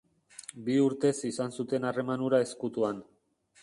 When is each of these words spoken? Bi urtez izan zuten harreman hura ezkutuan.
Bi 0.69 0.77
urtez 0.85 1.13
izan 1.31 1.55
zuten 1.59 1.87
harreman 1.91 2.27
hura 2.27 2.43
ezkutuan. 2.51 3.09